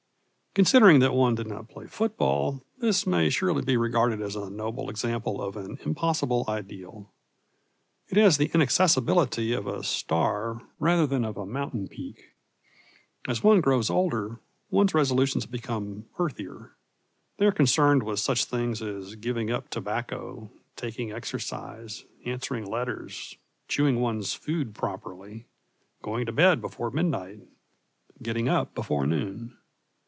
Considering 0.53 0.99
that 0.99 1.13
one 1.13 1.33
did 1.33 1.47
not 1.47 1.69
play 1.69 1.87
football, 1.87 2.61
this 2.79 3.07
may 3.07 3.29
surely 3.29 3.61
be 3.63 3.77
regarded 3.77 4.21
as 4.21 4.35
a 4.35 4.49
noble 4.49 4.89
example 4.89 5.41
of 5.41 5.55
an 5.55 5.79
impossible 5.85 6.43
ideal. 6.49 7.09
It 8.09 8.17
has 8.17 8.35
the 8.37 8.51
inaccessibility 8.53 9.53
of 9.53 9.65
a 9.65 9.81
star 9.81 10.59
rather 10.77 11.07
than 11.07 11.23
of 11.23 11.37
a 11.37 11.45
mountain 11.45 11.87
peak. 11.87 12.33
As 13.29 13.41
one 13.41 13.61
grows 13.61 13.89
older, 13.89 14.41
one's 14.69 14.93
resolutions 14.93 15.45
become 15.45 16.07
earthier. 16.19 16.71
They 17.37 17.45
are 17.45 17.53
concerned 17.53 18.03
with 18.03 18.19
such 18.19 18.43
things 18.43 18.81
as 18.81 19.15
giving 19.15 19.51
up 19.51 19.69
tobacco, 19.69 20.49
taking 20.75 21.13
exercise, 21.13 22.03
answering 22.25 22.65
letters, 22.69 23.37
chewing 23.69 24.01
one's 24.01 24.33
food 24.33 24.75
properly, 24.75 25.45
going 26.01 26.25
to 26.25 26.33
bed 26.33 26.59
before 26.59 26.91
midnight, 26.91 27.39
getting 28.21 28.49
up 28.49 28.75
before 28.75 29.07
noon. 29.07 29.57